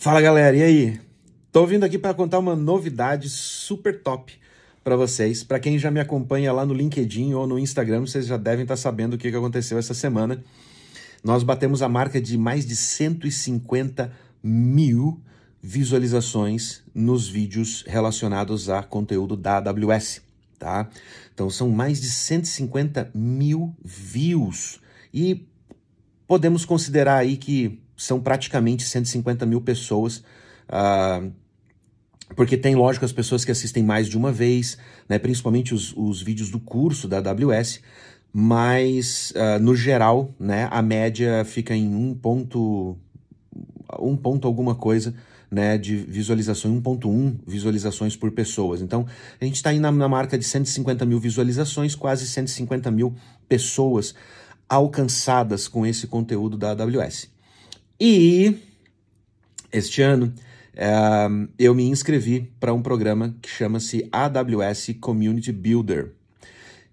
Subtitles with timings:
[0.00, 1.00] Fala galera, e aí?
[1.52, 4.32] Tô vindo aqui para contar uma novidade super top
[4.82, 5.44] para vocês.
[5.44, 8.76] Para quem já me acompanha lá no LinkedIn ou no Instagram, vocês já devem estar
[8.76, 10.42] tá sabendo o que aconteceu essa semana.
[11.22, 14.10] Nós batemos a marca de mais de 150
[14.42, 15.20] mil
[15.62, 20.22] visualizações nos vídeos relacionados a conteúdo da AWS,
[20.58, 20.88] tá?
[21.34, 24.80] Então são mais de 150 mil views
[25.12, 25.46] e
[26.26, 30.24] podemos considerar aí que são praticamente 150 mil pessoas,
[30.70, 31.30] uh,
[32.34, 36.22] porque tem, lógico, as pessoas que assistem mais de uma vez, né, principalmente os, os
[36.22, 37.80] vídeos do curso da AWS,
[38.32, 42.96] mas uh, no geral, né, a média fica em um ponto,
[43.98, 45.14] um ponto alguma coisa,
[45.50, 48.80] né, de visualização, 1.1 visualizações por pessoas.
[48.80, 49.04] Então,
[49.38, 53.14] a gente está aí na, na, marca de 150 mil visualizações, quase 150 mil
[53.46, 54.14] pessoas
[54.66, 57.28] alcançadas com esse conteúdo da AWS.
[58.02, 58.56] E
[59.70, 60.32] este ano
[60.72, 66.12] uh, eu me inscrevi para um programa que chama-se AWS Community Builder,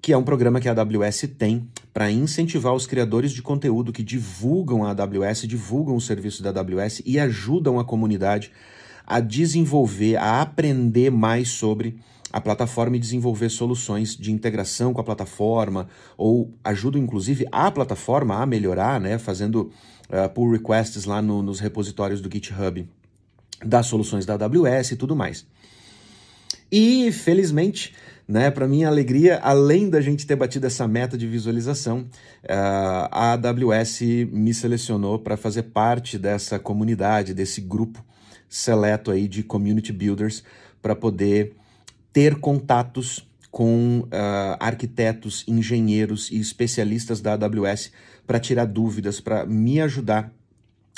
[0.00, 4.04] que é um programa que a AWS tem para incentivar os criadores de conteúdo que
[4.04, 8.52] divulgam a AWS, divulgam o serviço da AWS e ajudam a comunidade
[9.04, 11.98] a desenvolver, a aprender mais sobre
[12.32, 18.40] a plataforma e desenvolver soluções de integração com a plataforma, ou ajudam inclusive a plataforma
[18.40, 19.70] a melhorar, né, fazendo
[20.12, 22.86] uh, pull requests lá no, nos repositórios do GitHub
[23.64, 25.46] das soluções da AWS e tudo mais.
[26.70, 27.94] E felizmente,
[28.26, 32.00] né, para minha alegria, além da gente ter batido essa meta de visualização,
[32.44, 38.04] uh, a AWS me selecionou para fazer parte dessa comunidade, desse grupo
[38.48, 40.42] seleto aí de community builders
[40.80, 41.54] para poder
[42.12, 47.92] ter contatos com uh, arquitetos, engenheiros e especialistas da AWS
[48.26, 50.32] para tirar dúvidas, para me ajudar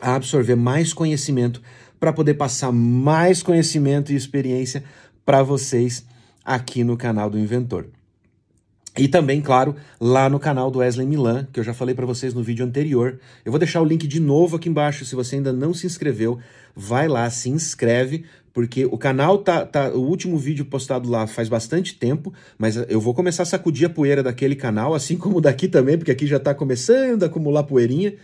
[0.00, 1.62] a absorver mais conhecimento,
[2.00, 4.82] para poder passar mais conhecimento e experiência
[5.24, 6.04] para vocês
[6.44, 7.86] aqui no canal do Inventor.
[8.98, 12.34] E também, claro, lá no canal do Wesley Milan, que eu já falei para vocês
[12.34, 13.20] no vídeo anterior.
[13.44, 16.38] Eu vou deixar o link de novo aqui embaixo, se você ainda não se inscreveu,
[16.74, 21.48] vai lá, se inscreve, porque o canal tá, tá o último vídeo postado lá faz
[21.48, 25.68] bastante tempo, mas eu vou começar a sacudir a poeira daquele canal, assim como daqui
[25.68, 28.14] também, porque aqui já está começando a acumular poeirinha.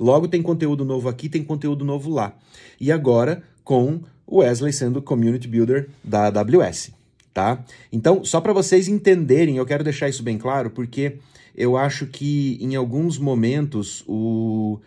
[0.00, 2.34] Logo tem conteúdo novo aqui, tem conteúdo novo lá.
[2.80, 6.90] E agora com o Wesley sendo Community Builder da AWS,
[7.32, 7.64] tá?
[7.90, 11.18] Então, só para vocês entenderem, eu quero deixar isso bem claro, porque
[11.54, 14.80] eu acho que em alguns momentos o,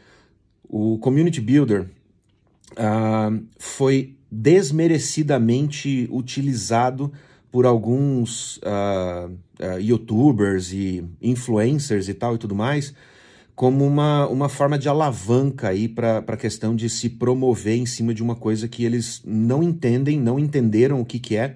[0.68, 1.88] o Community Builder
[2.72, 7.12] uh, foi desmerecidamente utilizado
[7.52, 12.94] por alguns uh, uh, youtubers e influencers e tal e tudo mais
[13.56, 18.14] como uma, uma forma de alavanca aí para a questão de se promover em cima
[18.14, 21.56] de uma coisa que eles não entendem, não entenderam o que, que é,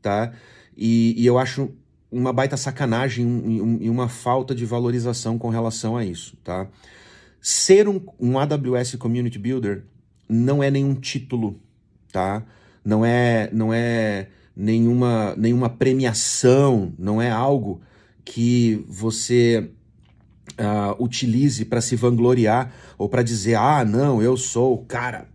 [0.00, 0.32] tá?
[0.76, 1.70] E, e eu acho
[2.10, 6.68] uma baita sacanagem e um, uma falta de valorização com relação a isso, tá?
[7.40, 9.84] Ser um, um AWS Community Builder
[10.28, 11.60] não é nenhum título,
[12.12, 12.44] tá?
[12.84, 17.80] Não é, não é nenhuma, nenhuma premiação, não é algo
[18.24, 19.70] que você
[20.58, 25.28] uh, utilize para se vangloriar ou para dizer, ah, não, eu sou o cara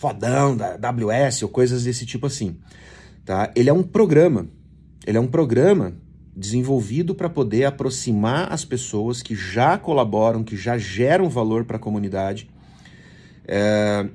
[0.00, 2.56] fodão da AWS ou coisas desse tipo assim.
[3.22, 3.52] Tá?
[3.54, 4.46] Ele é um programa,
[5.06, 5.92] ele é um programa
[6.34, 11.78] desenvolvido para poder aproximar as pessoas que já colaboram, que já geram valor para a
[11.78, 12.48] comunidade,
[13.46, 14.08] é,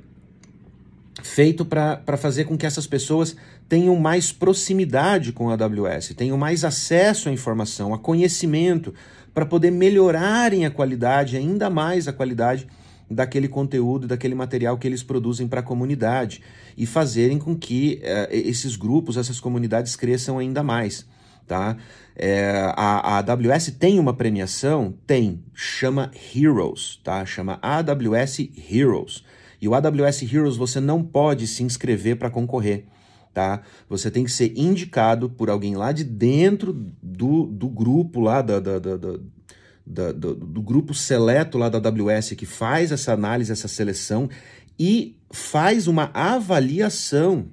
[1.22, 3.36] feito para fazer com que essas pessoas
[3.70, 8.92] tenham mais proximidade com a AWS, tenham mais acesso à informação, a conhecimento,
[9.36, 12.66] para poder melhorarem a qualidade, ainda mais a qualidade
[13.10, 16.42] daquele conteúdo, daquele material que eles produzem para a comunidade
[16.78, 21.06] e fazerem com que uh, esses grupos, essas comunidades cresçam ainda mais.
[21.48, 21.78] Tá?
[22.16, 24.96] É, a, a AWS tem uma premiação?
[25.06, 27.24] Tem, chama Heroes, tá?
[27.26, 29.24] chama AWS Heroes.
[29.62, 32.86] E o AWS Heroes você não pode se inscrever para concorrer.
[33.32, 33.62] Tá?
[33.90, 36.74] Você tem que ser indicado por alguém lá de dentro
[37.04, 38.98] do, do grupo lá da, da, da,
[39.86, 44.30] da do, do, grupo seleto lá da AWS que faz essa análise, essa seleção
[44.80, 47.48] e faz uma avaliação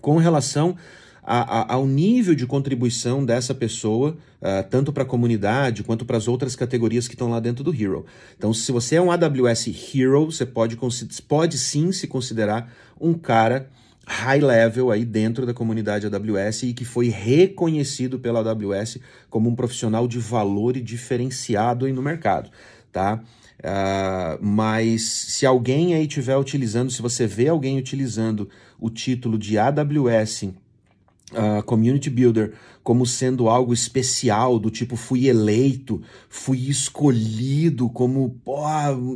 [0.00, 0.76] com relação
[1.22, 6.16] a, a, ao nível de contribuição dessa pessoa, uh, tanto para a comunidade quanto para
[6.16, 8.06] as outras categorias que estão lá dentro do Hero.
[8.36, 10.78] Então, se você é um AWS Hero, você pode,
[11.26, 13.68] pode sim se considerar um cara
[14.06, 18.98] high level aí dentro da comunidade AWS e que foi reconhecido pela AWS
[19.28, 22.50] como um profissional de valor e diferenciado aí no mercado,
[22.92, 23.20] tá?
[23.58, 28.48] Uh, mas se alguém aí estiver utilizando, se você vê alguém utilizando
[28.78, 30.52] o título de AWS uh,
[31.34, 32.52] ah, Community Builder
[32.84, 38.40] como sendo algo especial, do tipo fui eleito, fui escolhido como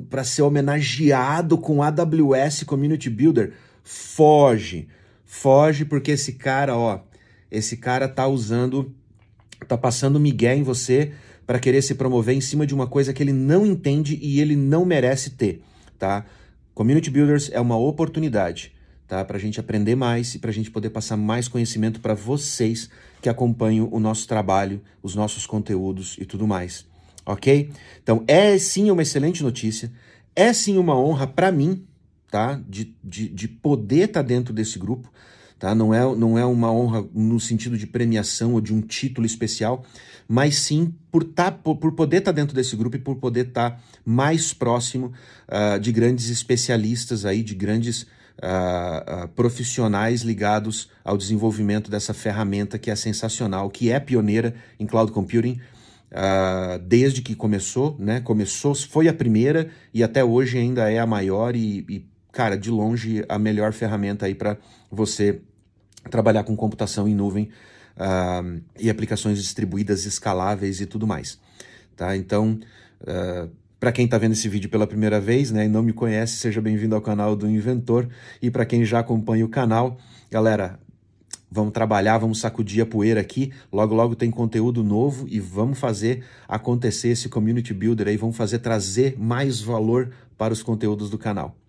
[0.08, 4.88] para ser homenageado com AWS Community Builder, foge,
[5.24, 7.00] foge porque esse cara, ó,
[7.50, 8.94] esse cara tá usando,
[9.66, 11.12] tá passando migué em você
[11.46, 14.54] para querer se promover em cima de uma coisa que ele não entende e ele
[14.54, 15.62] não merece ter,
[15.98, 16.24] tá?
[16.72, 18.72] Community Builders é uma oportunidade,
[19.08, 19.24] tá?
[19.24, 22.88] Para a gente aprender mais e para a gente poder passar mais conhecimento para vocês
[23.20, 26.86] que acompanham o nosso trabalho, os nossos conteúdos e tudo mais,
[27.26, 27.70] ok?
[28.00, 29.90] Então é sim uma excelente notícia,
[30.36, 31.84] é sim uma honra para mim,
[32.30, 32.60] tá?
[32.68, 35.10] De, de, de poder estar tá dentro desse grupo.
[35.60, 35.74] Tá?
[35.74, 39.84] Não, é, não é uma honra no sentido de premiação ou de um título especial,
[40.26, 43.48] mas sim por, tá, por, por poder estar tá dentro desse grupo e por poder
[43.48, 45.12] estar tá mais próximo
[45.48, 52.78] uh, de grandes especialistas aí, de grandes uh, uh, profissionais ligados ao desenvolvimento dessa ferramenta
[52.78, 55.60] que é sensacional, que é pioneira em cloud computing.
[56.88, 58.20] desde que começou, né?
[58.20, 62.70] Começou, foi a primeira e até hoje ainda é a maior e, e cara, de
[62.70, 64.56] longe a melhor ferramenta aí para
[64.90, 65.40] você
[66.10, 67.50] trabalhar com computação em nuvem
[67.96, 71.38] uh, e aplicações distribuídas, escaláveis e tudo mais.
[71.96, 72.16] Tá?
[72.16, 72.58] Então,
[73.02, 76.36] uh, para quem está vendo esse vídeo pela primeira vez né, e não me conhece,
[76.36, 78.08] seja bem-vindo ao canal do Inventor.
[78.40, 79.98] E para quem já acompanha o canal,
[80.30, 80.78] galera,
[81.50, 83.52] vamos trabalhar, vamos sacudir a poeira aqui.
[83.72, 88.58] Logo, logo tem conteúdo novo e vamos fazer acontecer esse community builder aí, vamos fazer
[88.60, 91.59] trazer mais valor para os conteúdos do canal.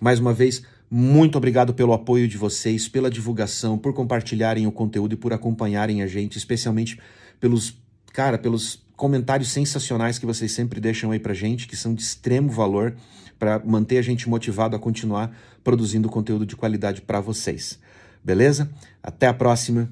[0.00, 5.14] Mais uma vez, muito obrigado pelo apoio de vocês, pela divulgação, por compartilharem o conteúdo
[5.14, 6.98] e por acompanharem a gente, especialmente
[7.40, 7.76] pelos,
[8.12, 12.50] cara, pelos comentários sensacionais que vocês sempre deixam aí pra gente, que são de extremo
[12.50, 12.96] valor
[13.38, 17.78] para manter a gente motivado a continuar produzindo conteúdo de qualidade para vocês.
[18.24, 18.70] Beleza?
[19.02, 19.90] Até a próxima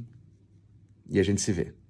[1.09, 1.86] e a gente se vê.